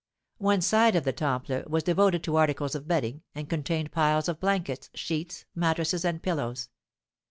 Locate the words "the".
1.03-1.13